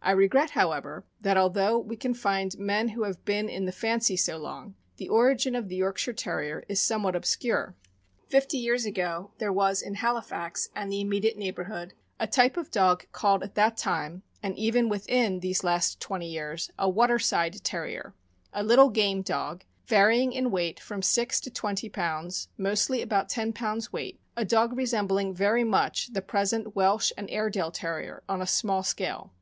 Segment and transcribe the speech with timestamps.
[0.00, 4.16] I regret, however, that, although we can find men who have been in the fancy
[4.16, 7.76] so long, the origin of the Yorkshire Terrier is somewhat obscure.
[8.26, 12.70] Fifty years ago, there was in Halifax, and the immediate neighbor hood, a type of
[12.70, 18.14] dog called at that time (and even within these last twenty years) a" Waterside Terrier;"
[18.54, 23.52] a little game dog, varying in weight from six to twenty pounds, mostly about ten
[23.52, 28.46] pounds weight— a dog resembling very much the present Welsh and Airedale Terrier on a
[28.46, 29.34] small scale.